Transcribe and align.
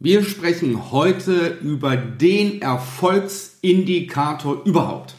Wir 0.00 0.22
sprechen 0.22 0.92
heute 0.92 1.58
über 1.60 1.96
den 1.96 2.62
Erfolgsindikator 2.62 4.64
überhaupt. 4.64 5.16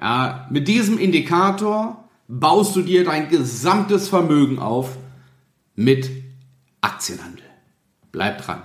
Ja, 0.00 0.48
mit 0.50 0.66
diesem 0.66 0.98
Indikator 0.98 2.08
baust 2.26 2.74
du 2.74 2.82
dir 2.82 3.04
dein 3.04 3.28
gesamtes 3.28 4.08
Vermögen 4.08 4.58
auf 4.58 4.96
mit 5.76 6.10
Aktienhandel. 6.80 7.44
Bleib 8.10 8.44
dran. 8.44 8.64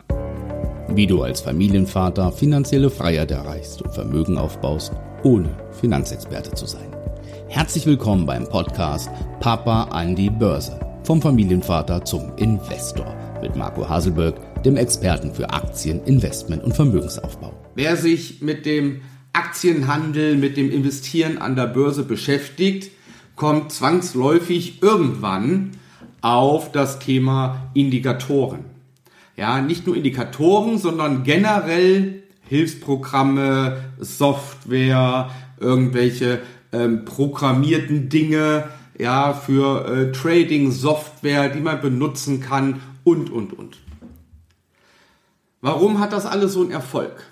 Wie 0.88 1.06
du 1.06 1.22
als 1.22 1.42
Familienvater 1.42 2.32
finanzielle 2.32 2.90
Freiheit 2.90 3.30
erreichst 3.30 3.84
und 3.84 3.94
Vermögen 3.94 4.40
aufbaust, 4.40 4.92
ohne 5.22 5.56
Finanzexperte 5.80 6.56
zu 6.56 6.66
sein. 6.66 6.90
Herzlich 7.48 7.86
willkommen 7.86 8.26
beim 8.26 8.50
Podcast 8.50 9.12
Papa 9.40 9.84
an 9.92 10.16
die 10.16 10.32
Börse. 10.32 10.80
Vom 11.04 11.22
Familienvater 11.22 12.04
zum 12.04 12.36
Investor 12.38 13.16
mit 13.40 13.56
Marco 13.56 13.88
Haselberg 13.88 14.47
dem 14.66 14.78
Experten 14.78 15.34
für 15.34 15.50
Aktien, 15.50 16.04
Investment 16.04 16.64
und 16.64 16.76
Vermögensaufbau. 16.76 17.54
Wer 17.76 17.96
sich 17.96 18.42
mit 18.42 18.66
dem 18.66 19.02
Aktienhandel, 19.34 20.36
mit 20.36 20.58
dem 20.58 20.72
Investieren 20.72 21.38
an 21.38 21.56
der 21.56 21.68
Börse 21.68 22.04
beschäftigt, 22.04 22.92
kommt 23.36 23.72
zwangsläufig 23.72 24.82
irgendwann 24.82 25.72
auf 26.22 26.72
das 26.72 27.00
Thema 27.00 27.70
Indikatoren. 27.74 28.66
Ja, 29.36 29.62
nicht 29.62 29.86
nur 29.86 29.96
Indikatoren, 29.96 30.80
sondern 30.80 31.24
generell 31.24 32.24
Hilfsprogramme, 32.50 33.78
Software, 34.00 35.30
irgendwelche 35.60 36.40
ähm, 36.72 37.06
programmierten 37.06 38.10
Dinge, 38.10 38.66
ja, 38.98 39.34
für 39.34 39.86
äh, 39.88 40.12
Trading, 40.12 40.72
Software, 40.72 41.50
die 41.50 41.60
man 41.60 41.82
benutzen 41.82 42.42
kann 42.42 42.82
und, 43.04 43.30
und, 43.30 43.54
und. 43.54 43.78
Warum 45.68 46.00
hat 46.00 46.14
das 46.14 46.26
alles 46.26 46.54
so 46.54 46.62
einen 46.62 46.72
Erfolg? 46.72 47.26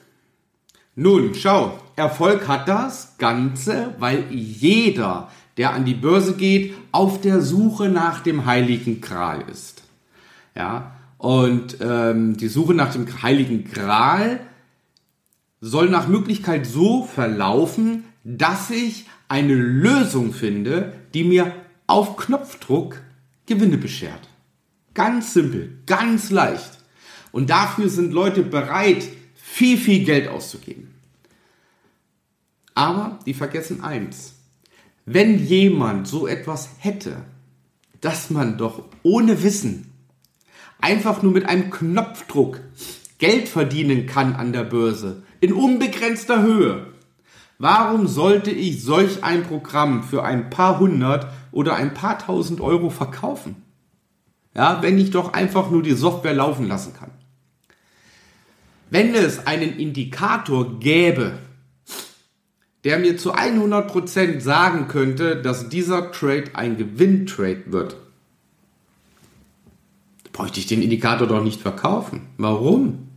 Nun, 0.94 1.36
schau, 1.36 1.80
Erfolg 1.96 2.50
hat 2.50 2.68
das 2.68 3.18
Ganze, 3.18 3.96
weil 3.98 4.26
jeder, 4.30 5.32
der 5.56 5.72
an 5.72 5.86
die 5.86 5.94
Börse 5.94 6.34
geht, 6.34 6.74
auf 6.92 7.22
der 7.22 7.40
Suche 7.40 7.88
nach 7.88 8.24
dem 8.24 8.46
Heiligen 8.46 9.00
Gral 9.00 9.46
ist. 9.50 9.84
Ja, 10.54 10.98
und 11.18 11.78
ähm, 11.80 12.36
die 12.36 12.50
Suche 12.50 12.74
nach 12.74 12.92
dem 12.92 13.08
Heiligen 13.24 13.72
Gral 13.72 14.42
soll 15.62 15.90
nach 15.90 16.10
Möglichkeit 16.10 16.66
so 16.66 17.06
verlaufen, 17.06 18.04
dass 18.26 18.70
ich 18.70 19.06
eine 19.30 19.56
Lösung 19.56 20.34
finde, 20.34 20.92
die 21.14 21.24
mir 21.24 21.54
auf 21.88 22.18
Knopfdruck 22.18 22.98
Gewinne 23.46 23.78
beschert. 23.78 24.28
Ganz 24.94 25.34
simpel, 25.34 25.78
ganz 25.86 26.32
leicht. 26.32 26.80
Und 27.36 27.50
dafür 27.50 27.90
sind 27.90 28.14
Leute 28.14 28.44
bereit, 28.44 29.10
viel, 29.36 29.78
viel 29.78 30.06
Geld 30.06 30.30
auszugeben. 30.30 30.96
Aber 32.74 33.20
die 33.26 33.34
vergessen 33.34 33.84
eins. 33.84 34.36
Wenn 35.06 35.46
jemand 35.46 36.08
so 36.08 36.28
etwas 36.28 36.70
hätte, 36.78 37.26
dass 38.00 38.30
man 38.30 38.58
doch 38.58 38.84
ohne 39.04 39.44
Wissen 39.44 39.92
einfach 40.80 41.24
nur 41.24 41.34
mit 41.34 41.46
einem 41.46 41.72
Knopfdruck 41.72 42.62
Geld 43.18 43.50
verdienen 43.50 44.06
kann 44.06 44.34
an 44.34 44.54
der 44.54 44.64
Börse 44.64 45.24
in 45.42 45.52
unbegrenzter 45.52 46.42
Höhe, 46.42 46.88
warum 47.58 48.08
sollte 48.08 48.52
ich 48.52 48.82
solch 48.82 49.26
ein 49.26 49.44
Programm 49.44 50.04
für 50.06 50.24
ein 50.24 50.50
paar 50.50 50.80
hundert 50.80 51.28
oder 51.52 51.76
ein 51.76 51.94
paar 51.94 52.18
tausend 52.18 52.62
Euro 52.62 52.90
verkaufen? 52.90 53.58
Ja, 54.56 54.82
wenn 54.82 54.98
ich 54.98 55.12
doch 55.12 55.34
einfach 55.34 55.70
nur 55.70 55.84
die 55.84 55.96
Software 55.96 56.34
laufen 56.34 56.70
lassen 56.70 56.94
kann. 56.94 57.12
Wenn 58.90 59.16
es 59.16 59.48
einen 59.48 59.78
Indikator 59.78 60.80
gäbe, 60.80 61.40
der 62.84 63.00
mir 63.00 63.18
zu 63.18 63.34
100% 63.34 64.42
sagen 64.42 64.88
könnte, 64.88 65.42
dass 65.42 65.70
dieser 65.70 66.12
Trade 66.12 66.52
ein 66.54 66.78
Gewinntrade 66.78 67.64
wird, 67.72 67.98
bräuchte 70.32 70.60
ich 70.60 70.68
den 70.68 70.82
Indikator 70.82 71.28
doch 71.28 71.44
nicht 71.44 71.62
verkaufen. 71.62 72.28
Warum? 72.38 73.08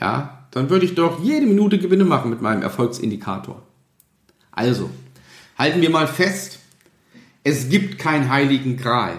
Ja, 0.00 0.46
dann 0.50 0.70
würde 0.70 0.86
ich 0.86 0.94
doch 0.94 1.22
jede 1.22 1.46
Minute 1.46 1.78
Gewinne 1.78 2.04
machen 2.04 2.30
mit 2.30 2.42
meinem 2.42 2.62
Erfolgsindikator. 2.62 3.62
Also, 4.50 4.90
halten 5.56 5.80
wir 5.80 5.90
mal 5.90 6.08
fest, 6.08 6.58
es 7.44 7.68
gibt 7.68 7.98
keinen 7.98 8.30
heiligen 8.30 8.76
Gral, 8.76 9.18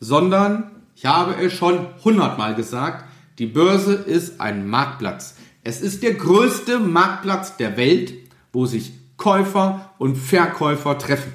sondern, 0.00 0.70
ich 0.94 1.06
habe 1.06 1.34
es 1.42 1.52
schon 1.52 1.86
hundertmal 2.04 2.54
gesagt, 2.54 3.07
die 3.38 3.46
Börse 3.46 3.94
ist 3.94 4.40
ein 4.40 4.68
Marktplatz. 4.68 5.36
Es 5.62 5.80
ist 5.80 6.02
der 6.02 6.14
größte 6.14 6.78
Marktplatz 6.78 7.56
der 7.56 7.76
Welt, 7.76 8.14
wo 8.52 8.66
sich 8.66 8.92
Käufer 9.16 9.94
und 9.98 10.16
Verkäufer 10.16 10.98
treffen. 10.98 11.32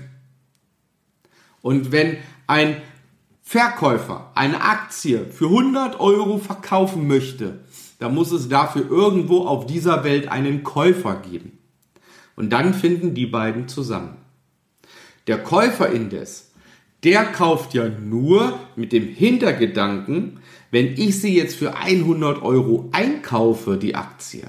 Und 1.62 1.92
wenn 1.92 2.18
ein 2.48 2.82
Verkäufer 3.42 4.32
eine 4.36 4.62
Aktie 4.62 5.26
für 5.26 5.46
100 5.46 6.00
Euro 6.00 6.38
verkaufen 6.38 7.08
möchte, 7.08 7.60
dann 8.00 8.16
muss 8.16 8.32
es 8.32 8.50
dafür 8.50 8.90
irgendwo 8.90 9.46
auf 9.46 9.66
dieser 9.66 10.04
Welt 10.04 10.28
einen 10.28 10.64
Käufer 10.64 11.16
geben. 11.18 11.58
Und 12.36 12.50
dann 12.50 12.74
finden 12.74 13.14
die 13.14 13.28
beiden 13.28 13.68
zusammen. 13.68 14.18
Der 15.28 15.42
Käufer 15.42 15.90
indes 15.90 16.53
der 17.04 17.26
kauft 17.26 17.74
ja 17.74 17.90
nur 17.90 18.60
mit 18.76 18.92
dem 18.94 19.08
Hintergedanken, 19.08 20.40
wenn 20.72 20.94
ich 20.94 21.20
sie 21.20 21.36
jetzt 21.36 21.56
für 21.56 21.76
100 21.76 22.42
Euro 22.42 22.90
einkaufe, 22.94 23.78
die 23.78 23.96
Aktie, 23.96 24.44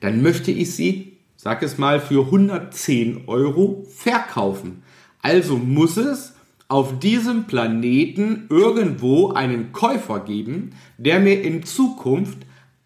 dann 0.00 0.22
möchte 0.22 0.50
ich 0.50 0.74
sie, 0.74 1.18
sag 1.36 1.62
es 1.62 1.76
mal, 1.76 2.00
für 2.00 2.26
110 2.26 3.24
Euro 3.26 3.86
verkaufen. 3.94 4.82
Also 5.20 5.56
muss 5.56 5.96
es 5.96 6.34
auf 6.68 6.98
diesem 6.98 7.46
Planeten 7.46 8.46
irgendwo 8.50 9.32
einen 9.32 9.72
Käufer 9.72 10.20
geben, 10.20 10.74
der 10.96 11.18
mir 11.18 11.42
in 11.42 11.64
Zukunft 11.64 12.38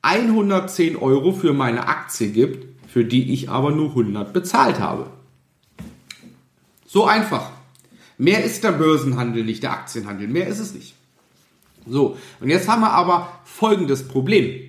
110 0.03 0.97
Euro 0.97 1.33
für 1.33 1.53
meine 1.53 1.87
Aktie 1.89 2.31
gibt, 2.31 2.66
für 2.89 3.04
die 3.04 3.33
ich 3.33 3.50
aber 3.50 3.71
nur 3.71 3.91
100 3.91 4.33
bezahlt 4.33 4.81
habe. 4.81 5.06
So 6.87 7.04
einfach. 7.04 7.62
Mehr 8.22 8.44
ist 8.44 8.62
der 8.62 8.71
Börsenhandel 8.71 9.43
nicht, 9.43 9.65
der 9.65 9.72
Aktienhandel. 9.72 10.28
Mehr 10.28 10.47
ist 10.47 10.60
es 10.60 10.75
nicht. 10.75 10.94
So, 11.88 12.16
und 12.38 12.50
jetzt 12.50 12.69
haben 12.69 12.83
wir 12.83 12.93
aber 12.93 13.41
folgendes 13.43 14.06
Problem. 14.06 14.60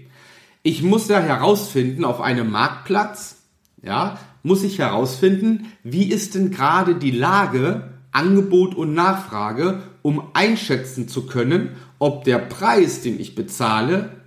Ich 0.64 0.82
muss 0.82 1.08
ja 1.08 1.20
herausfinden, 1.20 2.04
auf 2.04 2.20
einem 2.20 2.50
Marktplatz, 2.50 3.36
ja, 3.84 4.18
muss 4.42 4.64
ich 4.64 4.80
herausfinden, 4.80 5.72
wie 5.84 6.06
ist 6.06 6.34
denn 6.34 6.50
gerade 6.50 6.96
die 6.96 7.12
Lage, 7.12 7.94
Angebot 8.12 8.74
und 8.74 8.96
Nachfrage, 8.96 9.84
um 10.02 10.32
einschätzen 10.34 11.08
zu 11.08 11.28
können, 11.28 11.76
ob 12.00 12.24
der 12.24 12.40
Preis, 12.40 13.02
den 13.02 13.20
ich 13.20 13.36
bezahle, 13.36 14.24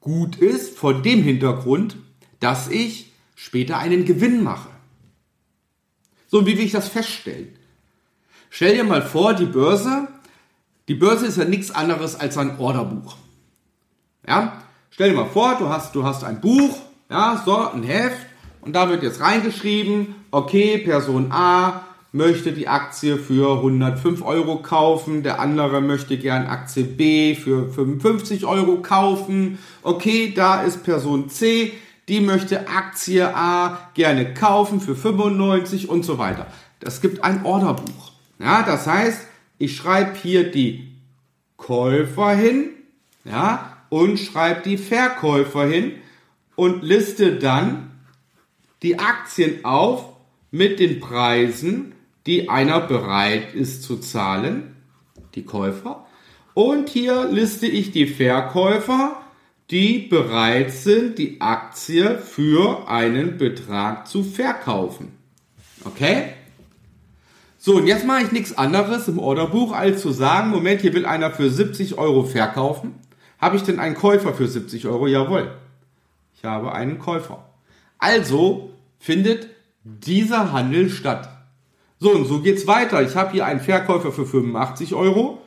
gut 0.00 0.34
ist, 0.34 0.76
vor 0.76 1.00
dem 1.00 1.22
Hintergrund, 1.22 1.96
dass 2.40 2.68
ich 2.68 3.12
später 3.36 3.78
einen 3.78 4.04
Gewinn 4.04 4.42
mache. 4.42 4.70
So, 6.26 6.44
wie 6.44 6.58
will 6.58 6.64
ich 6.64 6.72
das 6.72 6.88
feststellen? 6.88 7.61
Stell 8.54 8.74
dir 8.74 8.84
mal 8.84 9.00
vor, 9.00 9.32
die 9.32 9.46
Börse, 9.46 10.08
die 10.86 10.94
Börse 10.94 11.24
ist 11.24 11.38
ja 11.38 11.46
nichts 11.46 11.70
anderes 11.70 12.20
als 12.20 12.36
ein 12.36 12.58
Orderbuch. 12.58 13.16
Ja? 14.28 14.58
Stell 14.90 15.08
dir 15.08 15.16
mal 15.16 15.30
vor, 15.30 15.56
du 15.58 15.70
hast, 15.70 15.94
du 15.94 16.04
hast 16.04 16.22
ein 16.22 16.42
Buch, 16.42 16.76
ja, 17.08 17.42
so, 17.46 17.56
ein 17.70 17.82
Heft, 17.82 18.18
und 18.60 18.76
da 18.76 18.90
wird 18.90 19.02
jetzt 19.02 19.22
reingeschrieben, 19.22 20.14
okay, 20.30 20.76
Person 20.76 21.32
A 21.32 21.86
möchte 22.12 22.52
die 22.52 22.68
Aktie 22.68 23.16
für 23.16 23.56
105 23.56 24.22
Euro 24.22 24.56
kaufen, 24.56 25.22
der 25.22 25.40
andere 25.40 25.80
möchte 25.80 26.18
gern 26.18 26.46
Aktie 26.46 26.84
B 26.84 27.34
für 27.34 27.70
55 27.70 28.44
Euro 28.44 28.82
kaufen, 28.82 29.60
okay, 29.82 30.30
da 30.36 30.60
ist 30.60 30.84
Person 30.84 31.30
C, 31.30 31.72
die 32.06 32.20
möchte 32.20 32.68
Aktie 32.68 33.34
A 33.34 33.78
gerne 33.94 34.34
kaufen 34.34 34.82
für 34.82 34.94
95 34.94 35.88
und 35.88 36.04
so 36.04 36.18
weiter. 36.18 36.48
Das 36.80 37.00
gibt 37.00 37.24
ein 37.24 37.46
Orderbuch. 37.46 38.11
Ja, 38.42 38.64
das 38.64 38.86
heißt, 38.88 39.26
ich 39.58 39.76
schreibe 39.76 40.18
hier 40.18 40.50
die 40.50 40.96
Käufer 41.56 42.34
hin, 42.34 42.70
ja, 43.24 43.76
und 43.88 44.18
schreibe 44.18 44.62
die 44.62 44.78
Verkäufer 44.78 45.66
hin 45.66 45.92
und 46.56 46.82
liste 46.82 47.36
dann 47.36 47.92
die 48.82 48.98
Aktien 48.98 49.64
auf 49.64 50.08
mit 50.50 50.80
den 50.80 50.98
Preisen, 50.98 51.94
die 52.26 52.48
einer 52.48 52.80
bereit 52.80 53.54
ist 53.54 53.84
zu 53.84 53.98
zahlen, 53.98 54.76
die 55.36 55.44
Käufer. 55.44 56.06
Und 56.54 56.88
hier 56.88 57.28
liste 57.30 57.66
ich 57.66 57.92
die 57.92 58.06
Verkäufer, 58.06 59.22
die 59.70 60.00
bereit 60.00 60.72
sind, 60.72 61.18
die 61.18 61.40
Aktie 61.40 62.18
für 62.18 62.88
einen 62.88 63.38
Betrag 63.38 64.08
zu 64.08 64.24
verkaufen. 64.24 65.12
Okay? 65.84 66.34
So, 67.64 67.76
und 67.76 67.86
jetzt 67.86 68.04
mache 68.04 68.24
ich 68.24 68.32
nichts 68.32 68.58
anderes 68.58 69.06
im 69.06 69.20
Orderbuch, 69.20 69.70
als 69.70 70.02
zu 70.02 70.10
sagen, 70.10 70.50
Moment, 70.50 70.80
hier 70.80 70.94
will 70.94 71.06
einer 71.06 71.30
für 71.30 71.48
70 71.48 71.96
Euro 71.96 72.24
verkaufen, 72.24 72.94
Habe 73.38 73.56
ich 73.56 73.62
denn 73.62 73.78
einen 73.78 73.94
Käufer 73.94 74.34
für 74.34 74.48
70 74.48 74.88
Euro? 74.88 75.06
Jawohl. 75.06 75.52
Ich 76.34 76.44
habe 76.44 76.72
einen 76.72 76.98
Käufer. 76.98 77.44
Also 77.98 78.70
findet 78.98 79.46
dieser 79.84 80.50
Handel 80.50 80.90
statt. 80.90 81.28
So, 82.00 82.10
und 82.10 82.24
so 82.24 82.40
geht's 82.40 82.66
weiter. 82.66 83.00
Ich 83.00 83.14
habe 83.14 83.30
hier 83.30 83.46
einen 83.46 83.60
Verkäufer 83.60 84.10
für 84.10 84.26
85 84.26 84.94
Euro. 84.94 85.40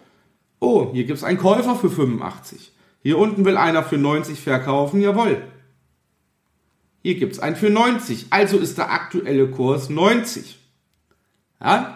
Oh, 0.62 0.92
hier 0.94 1.04
gibt's 1.04 1.26
einen 1.26 1.38
Käufer 1.38 1.76
für 1.76 1.90
85. 1.90 2.72
Hier 3.04 3.18
unten 3.18 3.44
will 3.44 3.58
einer 3.58 3.84
für 3.84 3.98
90 3.98 4.40
verkaufen. 4.40 5.02
Jawohl. 5.02 5.42
Hier 7.02 7.16
gibt's 7.16 7.40
einen 7.40 7.58
für 7.58 7.70
90. 7.70 8.28
Also 8.30 8.58
ist 8.58 8.78
der 8.78 8.90
aktuelle 8.94 9.50
Kurs 9.50 9.90
90. 9.90 10.58
Ja? 11.62 11.95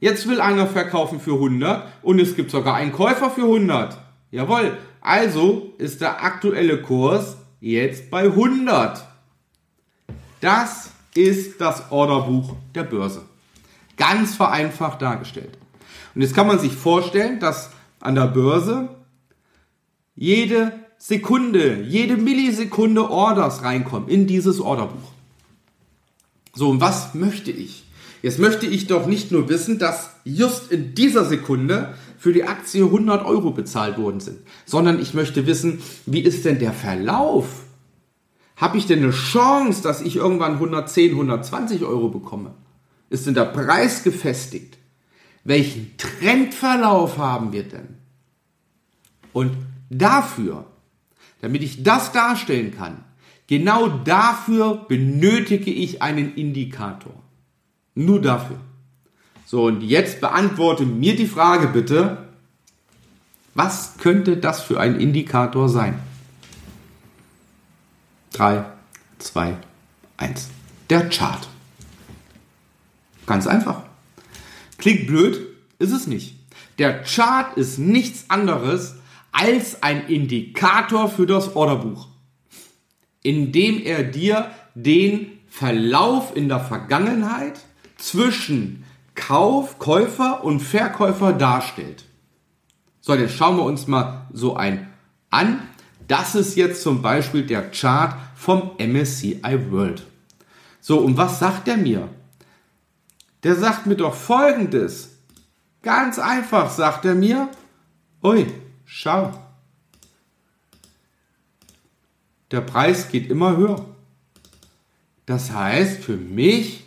Jetzt 0.00 0.26
will 0.26 0.40
einer 0.40 0.66
verkaufen 0.66 1.20
für 1.20 1.34
100 1.34 1.86
und 2.02 2.18
es 2.18 2.34
gibt 2.34 2.50
sogar 2.50 2.74
einen 2.74 2.92
Käufer 2.92 3.30
für 3.30 3.42
100. 3.42 3.98
Jawohl. 4.30 4.76
Also 5.02 5.74
ist 5.78 6.00
der 6.00 6.24
aktuelle 6.24 6.80
Kurs 6.80 7.36
jetzt 7.60 8.10
bei 8.10 8.24
100. 8.24 9.06
Das 10.40 10.90
ist 11.14 11.60
das 11.60 11.90
Orderbuch 11.90 12.54
der 12.74 12.84
Börse. 12.84 13.22
Ganz 13.96 14.34
vereinfacht 14.34 15.02
dargestellt. 15.02 15.58
Und 16.14 16.22
jetzt 16.22 16.34
kann 16.34 16.46
man 16.46 16.58
sich 16.58 16.72
vorstellen, 16.72 17.38
dass 17.38 17.70
an 18.00 18.14
der 18.14 18.26
Börse 18.26 18.88
jede 20.14 20.72
Sekunde, 20.96 21.82
jede 21.82 22.16
Millisekunde 22.16 23.10
Orders 23.10 23.62
reinkommen 23.62 24.08
in 24.08 24.26
dieses 24.26 24.60
Orderbuch. 24.60 25.12
So, 26.54 26.70
und 26.70 26.80
was 26.80 27.14
möchte 27.14 27.50
ich? 27.50 27.84
Jetzt 28.22 28.38
möchte 28.38 28.66
ich 28.66 28.86
doch 28.86 29.06
nicht 29.06 29.32
nur 29.32 29.48
wissen, 29.48 29.78
dass 29.78 30.10
just 30.24 30.70
in 30.70 30.94
dieser 30.94 31.24
Sekunde 31.24 31.94
für 32.18 32.32
die 32.32 32.44
Aktie 32.44 32.84
100 32.84 33.24
Euro 33.24 33.50
bezahlt 33.50 33.96
worden 33.96 34.20
sind, 34.20 34.38
sondern 34.66 35.00
ich 35.00 35.14
möchte 35.14 35.46
wissen, 35.46 35.80
wie 36.04 36.20
ist 36.20 36.44
denn 36.44 36.58
der 36.58 36.72
Verlauf? 36.72 37.64
Habe 38.56 38.76
ich 38.76 38.86
denn 38.86 39.02
eine 39.02 39.12
Chance, 39.12 39.82
dass 39.82 40.02
ich 40.02 40.16
irgendwann 40.16 40.54
110, 40.54 41.12
120 41.12 41.82
Euro 41.82 42.10
bekomme? 42.10 42.54
Ist 43.08 43.26
denn 43.26 43.32
der 43.32 43.46
Preis 43.46 44.02
gefestigt? 44.02 44.76
Welchen 45.44 45.96
Trendverlauf 45.96 47.16
haben 47.16 47.52
wir 47.52 47.62
denn? 47.62 47.96
Und 49.32 49.52
dafür, 49.88 50.66
damit 51.40 51.62
ich 51.62 51.82
das 51.82 52.12
darstellen 52.12 52.76
kann, 52.76 53.02
genau 53.46 53.88
dafür 53.88 54.84
benötige 54.88 55.70
ich 55.70 56.02
einen 56.02 56.34
Indikator. 56.34 57.14
Nur 57.94 58.20
dafür. 58.20 58.58
So, 59.46 59.64
und 59.64 59.82
jetzt 59.82 60.20
beantworte 60.20 60.84
mir 60.84 61.16
die 61.16 61.26
Frage 61.26 61.66
bitte, 61.68 62.28
was 63.54 63.98
könnte 63.98 64.36
das 64.36 64.62
für 64.62 64.78
ein 64.78 65.00
Indikator 65.00 65.68
sein? 65.68 65.98
3, 68.32 68.64
2, 69.18 69.56
1. 70.18 70.48
Der 70.88 71.08
Chart. 71.08 71.48
Ganz 73.26 73.46
einfach. 73.46 73.82
Klingt 74.78 75.06
blöd, 75.06 75.46
ist 75.78 75.92
es 75.92 76.06
nicht. 76.06 76.36
Der 76.78 77.02
Chart 77.02 77.56
ist 77.56 77.78
nichts 77.78 78.26
anderes 78.28 78.94
als 79.32 79.82
ein 79.82 80.06
Indikator 80.06 81.08
für 81.08 81.26
das 81.26 81.54
Orderbuch, 81.54 82.08
indem 83.22 83.82
er 83.82 84.04
dir 84.04 84.50
den 84.74 85.32
Verlauf 85.48 86.34
in 86.34 86.48
der 86.48 86.60
Vergangenheit 86.60 87.60
zwischen 88.00 88.84
Kauf, 89.14 89.78
Käufer 89.78 90.44
und 90.44 90.60
Verkäufer 90.60 91.32
darstellt. 91.32 92.04
So, 93.00 93.14
jetzt 93.14 93.34
schauen 93.34 93.56
wir 93.56 93.64
uns 93.64 93.86
mal 93.86 94.26
so 94.32 94.56
ein 94.56 94.88
an. 95.30 95.62
Das 96.08 96.34
ist 96.34 96.56
jetzt 96.56 96.82
zum 96.82 97.02
Beispiel 97.02 97.46
der 97.46 97.70
Chart 97.70 98.14
vom 98.34 98.72
MSCI 98.78 99.70
World. 99.70 100.06
So, 100.80 100.98
und 100.98 101.16
was 101.16 101.38
sagt 101.38 101.68
er 101.68 101.76
mir? 101.76 102.08
Der 103.42 103.54
sagt 103.54 103.86
mir 103.86 103.96
doch 103.96 104.14
folgendes. 104.14 105.10
Ganz 105.82 106.18
einfach 106.18 106.70
sagt 106.70 107.04
er 107.04 107.14
mir, 107.14 107.48
ui, 108.22 108.46
schau. 108.84 109.32
Der 112.50 112.60
Preis 112.60 113.08
geht 113.08 113.30
immer 113.30 113.56
höher. 113.56 113.84
Das 115.26 115.52
heißt, 115.52 116.02
für 116.02 116.16
mich 116.16 116.84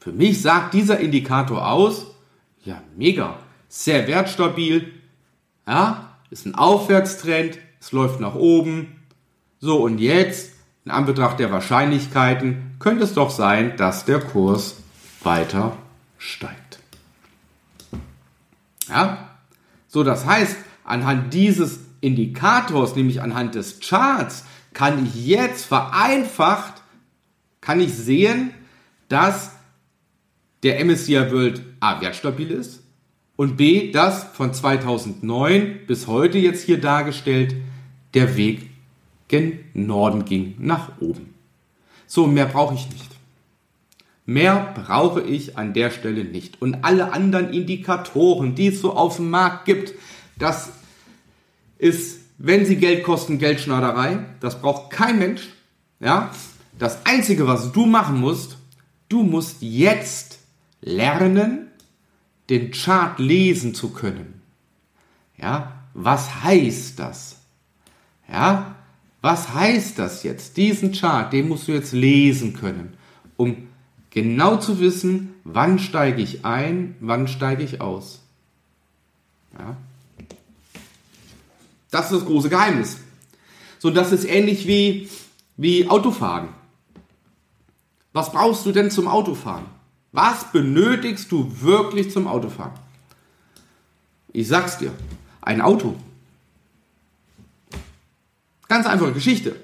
für 0.00 0.12
mich 0.12 0.40
sagt 0.40 0.72
dieser 0.72 0.98
Indikator 0.98 1.70
aus, 1.70 2.06
ja, 2.64 2.82
mega, 2.96 3.38
sehr 3.68 4.08
wertstabil, 4.08 4.92
ja, 5.66 6.16
ist 6.30 6.46
ein 6.46 6.54
Aufwärtstrend, 6.54 7.58
es 7.80 7.92
läuft 7.92 8.18
nach 8.18 8.34
oben. 8.34 8.96
So, 9.60 9.82
und 9.82 9.98
jetzt, 9.98 10.52
in 10.86 10.90
Anbetracht 10.90 11.38
der 11.38 11.52
Wahrscheinlichkeiten, 11.52 12.76
könnte 12.78 13.04
es 13.04 13.12
doch 13.12 13.30
sein, 13.30 13.76
dass 13.76 14.06
der 14.06 14.20
Kurs 14.20 14.76
weiter 15.22 15.76
steigt. 16.16 16.78
Ja, 18.88 19.28
so, 19.86 20.02
das 20.02 20.24
heißt, 20.24 20.56
anhand 20.82 21.34
dieses 21.34 21.80
Indikators, 22.00 22.96
nämlich 22.96 23.20
anhand 23.20 23.54
des 23.54 23.80
Charts, 23.80 24.44
kann 24.72 25.04
ich 25.04 25.26
jetzt 25.26 25.66
vereinfacht, 25.66 26.82
kann 27.60 27.80
ich 27.80 27.92
sehen, 27.94 28.54
dass 29.08 29.50
der 30.62 30.84
MSCI 30.84 31.30
World 31.32 31.62
A 31.80 32.00
wertstabil 32.00 32.50
ist 32.50 32.82
und 33.36 33.56
B, 33.56 33.90
dass 33.90 34.24
von 34.24 34.52
2009 34.52 35.86
bis 35.86 36.06
heute 36.06 36.38
jetzt 36.38 36.64
hier 36.64 36.80
dargestellt 36.80 37.54
der 38.14 38.36
Weg 38.36 38.68
gen 39.28 39.60
Norden 39.74 40.24
ging, 40.24 40.56
nach 40.58 41.00
oben. 41.00 41.34
So, 42.06 42.26
mehr 42.26 42.46
brauche 42.46 42.74
ich 42.74 42.88
nicht. 42.90 43.10
Mehr 44.26 44.74
brauche 44.74 45.22
ich 45.22 45.56
an 45.56 45.72
der 45.72 45.90
Stelle 45.90 46.24
nicht. 46.24 46.60
Und 46.60 46.84
alle 46.84 47.12
anderen 47.12 47.52
Indikatoren, 47.52 48.54
die 48.54 48.68
es 48.68 48.80
so 48.80 48.94
auf 48.94 49.16
dem 49.16 49.30
Markt 49.30 49.64
gibt, 49.64 49.94
das 50.38 50.70
ist, 51.78 52.20
wenn 52.38 52.66
sie 52.66 52.76
Geld 52.76 53.02
kosten, 53.02 53.38
Geldschneiderei. 53.38 54.18
Das 54.40 54.60
braucht 54.60 54.90
kein 54.90 55.18
Mensch. 55.18 55.48
Ja? 55.98 56.30
Das 56.78 57.06
Einzige, 57.06 57.46
was 57.46 57.72
du 57.72 57.86
machen 57.86 58.20
musst, 58.20 58.58
du 59.08 59.22
musst 59.22 59.56
jetzt 59.60 60.29
lernen, 60.80 61.68
den 62.48 62.72
Chart 62.72 63.18
lesen 63.18 63.74
zu 63.74 63.90
können. 63.90 64.42
Ja, 65.38 65.72
was 65.94 66.42
heißt 66.42 66.98
das? 66.98 67.36
Ja, 68.30 68.76
was 69.20 69.52
heißt 69.54 69.98
das 69.98 70.22
jetzt? 70.22 70.56
Diesen 70.56 70.92
Chart, 70.92 71.32
den 71.32 71.48
musst 71.48 71.68
du 71.68 71.72
jetzt 71.72 71.92
lesen 71.92 72.54
können, 72.54 72.94
um 73.36 73.68
genau 74.10 74.56
zu 74.56 74.80
wissen, 74.80 75.34
wann 75.44 75.78
steige 75.78 76.22
ich 76.22 76.44
ein, 76.44 76.96
wann 77.00 77.28
steige 77.28 77.62
ich 77.62 77.80
aus. 77.80 78.20
Ja. 79.58 79.76
Das 81.90 82.06
ist 82.10 82.20
das 82.20 82.26
große 82.26 82.48
Geheimnis. 82.48 82.98
So, 83.78 83.90
das 83.90 84.12
ist 84.12 84.24
ähnlich 84.24 84.66
wie, 84.66 85.08
wie 85.56 85.88
Autofahren. 85.88 86.48
Was 88.12 88.32
brauchst 88.32 88.66
du 88.66 88.72
denn 88.72 88.90
zum 88.90 89.08
Autofahren? 89.08 89.64
Was 90.12 90.50
benötigst 90.50 91.30
du 91.30 91.50
wirklich 91.60 92.10
zum 92.10 92.26
Autofahren? 92.26 92.72
Ich 94.32 94.48
sag's 94.48 94.78
dir, 94.78 94.92
ein 95.40 95.60
Auto. 95.60 95.94
Ganz 98.68 98.86
einfache 98.86 99.12
Geschichte. 99.12 99.56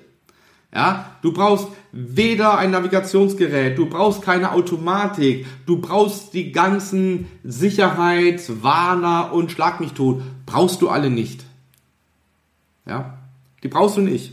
Ja, 0.73 1.17
du 1.23 1.33
brauchst 1.33 1.69
weder 1.93 2.59
ein 2.59 2.71
Navigationsgerät, 2.71 3.79
du 3.79 3.87
brauchst 3.87 4.23
keine 4.23 4.53
Automatik, 4.53 5.47
du 5.65 5.81
brauchst 5.81 6.35
die 6.35 6.53
ganzen 6.53 7.29
Sicherheitswarner 7.45 9.33
und 9.33 9.51
Schlag 9.51 9.81
mich 9.81 9.93
tot. 9.93 10.23
Brauchst 10.45 10.83
du 10.83 10.89
alle 10.89 11.11
nicht. 11.11 11.45
Ja, 12.85 13.19
die 13.63 13.69
brauchst 13.69 13.97
du 13.97 14.01
nicht. 14.01 14.33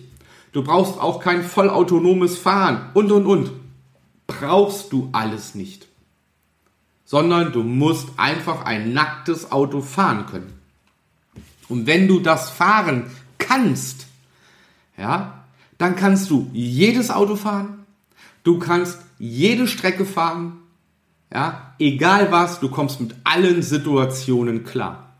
Du 0.52 0.64
brauchst 0.64 1.00
auch 1.00 1.20
kein 1.20 1.44
vollautonomes 1.44 2.38
Fahren 2.38 2.90
und 2.94 3.12
und 3.12 3.26
und. 3.26 3.52
Brauchst 4.28 4.92
du 4.92 5.10
alles 5.12 5.56
nicht 5.56 5.88
sondern 7.14 7.52
du 7.52 7.62
musst 7.62 8.10
einfach 8.18 8.66
ein 8.66 8.92
nacktes 8.92 9.52
Auto 9.52 9.82
fahren 9.82 10.26
können. 10.26 10.52
Und 11.70 11.86
wenn 11.86 12.08
du 12.08 12.20
das 12.20 12.50
fahren 12.50 13.06
kannst, 13.38 14.08
ja, 14.98 15.46
dann 15.78 15.96
kannst 15.96 16.32
du 16.32 16.50
jedes 16.54 17.12
Auto 17.12 17.36
fahren, 17.36 17.86
du 18.44 18.58
kannst 18.58 18.98
jede 19.20 19.68
Strecke 19.68 20.08
fahren, 20.08 20.54
ja, 21.32 21.76
egal 21.78 22.32
was, 22.32 22.60
du 22.60 22.70
kommst 22.70 23.00
mit 23.00 23.14
allen 23.26 23.62
Situationen 23.62 24.64
klar. 24.64 25.16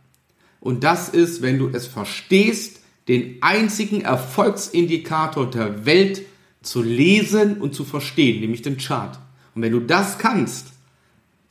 Und 0.58 0.82
das 0.82 1.08
ist, 1.08 1.42
wenn 1.42 1.60
du 1.60 1.68
es 1.68 1.86
verstehst, 1.86 2.80
den 3.06 3.40
einzigen 3.40 4.00
Erfolgsindikator 4.00 5.48
der 5.48 5.86
Welt 5.86 6.22
zu 6.60 6.82
lesen 6.82 7.60
und 7.60 7.72
zu 7.72 7.84
verstehen, 7.84 8.40
nämlich 8.40 8.62
den 8.62 8.78
Chart. 8.78 9.16
Und 9.54 9.62
wenn 9.62 9.70
du 9.70 9.78
das 9.78 10.18
kannst, 10.18 10.73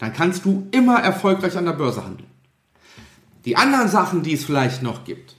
dann 0.04 0.12
kannst 0.12 0.44
du 0.44 0.68
immer 0.72 1.00
erfolgreich 1.00 1.56
an 1.58 1.64
der 1.64 1.72
Börse 1.72 2.04
handeln. 2.04 2.30
Die 3.46 3.56
anderen 3.56 3.88
Sachen, 3.88 4.22
die 4.22 4.34
es 4.34 4.44
vielleicht 4.44 4.84
noch 4.84 5.06
gibt, 5.06 5.38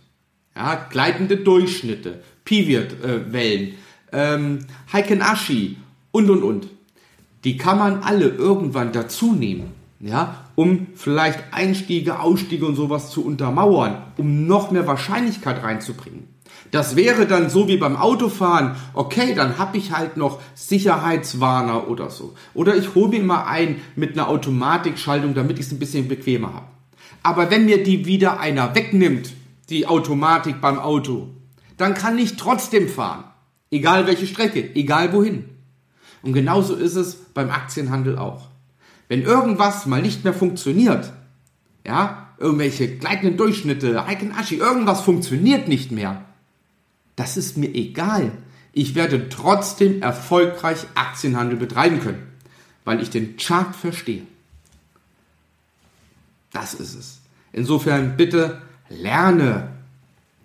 ja, 0.56 0.86
gleitende 0.88 1.36
Durchschnitte, 1.36 2.22
Pivot-Wellen, 2.46 3.74
ähm, 4.10 4.60
Heiken-Ashi 4.90 5.76
und, 6.12 6.30
und, 6.30 6.42
und. 6.42 6.68
Die 7.44 7.58
kann 7.58 7.78
man 7.78 8.02
alle 8.02 8.28
irgendwann 8.28 8.92
dazu 8.92 9.34
nehmen, 9.34 9.72
ja, 10.00 10.43
um 10.54 10.88
vielleicht 10.94 11.52
Einstiege, 11.52 12.20
Ausstiege 12.20 12.66
und 12.66 12.76
sowas 12.76 13.10
zu 13.10 13.24
untermauern, 13.24 14.02
um 14.16 14.46
noch 14.46 14.70
mehr 14.70 14.86
Wahrscheinlichkeit 14.86 15.62
reinzubringen. 15.62 16.28
Das 16.70 16.96
wäre 16.96 17.26
dann 17.26 17.50
so 17.50 17.68
wie 17.68 17.76
beim 17.76 17.96
Autofahren, 17.96 18.76
okay, 18.94 19.34
dann 19.34 19.58
habe 19.58 19.76
ich 19.76 19.92
halt 19.92 20.16
noch 20.16 20.40
Sicherheitswarner 20.54 21.88
oder 21.88 22.10
so. 22.10 22.34
Oder 22.52 22.76
ich 22.76 22.94
hole 22.94 23.08
mir 23.08 23.22
mal 23.22 23.44
ein 23.44 23.80
mit 23.96 24.12
einer 24.12 24.28
Automatikschaltung, 24.28 25.34
damit 25.34 25.58
ich 25.58 25.66
es 25.66 25.72
ein 25.72 25.78
bisschen 25.78 26.08
bequemer 26.08 26.52
habe. 26.52 26.66
Aber 27.22 27.50
wenn 27.50 27.64
mir 27.64 27.82
die 27.82 28.06
wieder 28.06 28.40
einer 28.40 28.74
wegnimmt, 28.74 29.32
die 29.70 29.86
Automatik 29.86 30.60
beim 30.60 30.78
Auto, 30.78 31.28
dann 31.76 31.94
kann 31.94 32.18
ich 32.18 32.36
trotzdem 32.36 32.88
fahren. 32.88 33.24
Egal 33.70 34.06
welche 34.06 34.26
Strecke, 34.26 34.74
egal 34.74 35.12
wohin. 35.12 35.44
Und 36.22 36.32
genauso 36.32 36.74
ist 36.74 36.96
es 36.96 37.14
beim 37.14 37.50
Aktienhandel 37.50 38.18
auch. 38.18 38.48
Wenn 39.08 39.22
irgendwas 39.22 39.86
mal 39.86 40.02
nicht 40.02 40.24
mehr 40.24 40.34
funktioniert, 40.34 41.12
ja, 41.86 42.28
irgendwelche 42.38 42.96
gleitenden 42.96 43.36
Durchschnitte, 43.36 44.06
Heiken 44.06 44.32
Aschi, 44.32 44.56
irgendwas 44.56 45.02
funktioniert 45.02 45.68
nicht 45.68 45.92
mehr, 45.92 46.24
das 47.16 47.36
ist 47.36 47.56
mir 47.56 47.72
egal. 47.74 48.32
Ich 48.72 48.94
werde 48.94 49.28
trotzdem 49.28 50.02
erfolgreich 50.02 50.86
Aktienhandel 50.94 51.56
betreiben 51.56 52.00
können, 52.00 52.26
weil 52.84 53.00
ich 53.00 53.10
den 53.10 53.36
Chart 53.36 53.74
verstehe. 53.76 54.22
Das 56.52 56.74
ist 56.74 56.94
es. 56.94 57.20
Insofern 57.52 58.16
bitte 58.16 58.62
lerne 58.88 59.68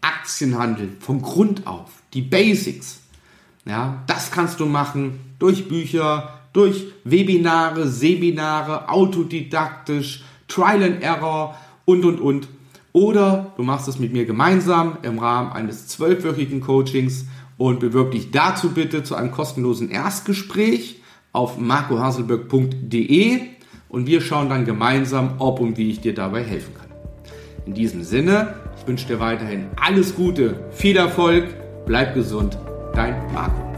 Aktienhandel 0.01 0.95
vom 0.99 1.21
Grund 1.21 1.65
auf, 1.65 1.89
die 2.13 2.21
Basics. 2.21 2.99
Ja, 3.65 4.03
das 4.07 4.31
kannst 4.31 4.59
du 4.59 4.65
machen 4.65 5.19
durch 5.39 5.67
Bücher, 5.67 6.38
durch 6.53 6.87
Webinare, 7.03 7.87
Seminare, 7.87 8.89
autodidaktisch, 8.89 10.23
Trial 10.47 10.83
and 10.83 11.03
Error 11.03 11.55
und 11.85 12.05
und 12.05 12.19
und. 12.19 12.47
Oder 12.91 13.53
du 13.55 13.63
machst 13.63 13.87
es 13.87 13.99
mit 13.99 14.13
mir 14.13 14.25
gemeinsam 14.25 14.97
im 15.03 15.19
Rahmen 15.19 15.51
eines 15.51 15.87
zwölfwöchigen 15.87 16.61
Coachings 16.61 17.25
und 17.57 17.79
bewirb 17.79 18.11
dich 18.11 18.31
dazu 18.31 18.71
bitte 18.71 19.03
zu 19.03 19.15
einem 19.15 19.31
kostenlosen 19.31 19.89
Erstgespräch 19.91 21.01
auf 21.31 21.59
marcohaselberg.de 21.59 23.41
und 23.89 24.07
wir 24.07 24.21
schauen 24.21 24.49
dann 24.49 24.65
gemeinsam, 24.65 25.35
ob 25.39 25.59
und 25.59 25.77
wie 25.77 25.89
ich 25.89 25.99
dir 25.99 26.13
dabei 26.13 26.43
helfen 26.43 26.73
kann. 26.73 26.87
In 27.65 27.73
diesem 27.73 28.03
Sinne, 28.03 28.55
ich 28.79 28.87
wünsche 28.87 29.07
dir 29.07 29.19
weiterhin 29.19 29.67
alles 29.75 30.15
Gute, 30.15 30.63
viel 30.71 30.97
Erfolg, 30.97 31.45
bleib 31.85 32.15
gesund, 32.15 32.57
dein 32.93 33.15
Marco. 33.33 33.68